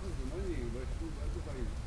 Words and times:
Maninho, 0.00 0.70
vai 0.70 0.86
tu, 0.98 1.10
vai 1.14 1.28
tu, 1.28 1.40
vai. 1.44 1.79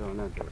no, 0.00 0.12
not 0.14 0.32
there. 0.36 0.49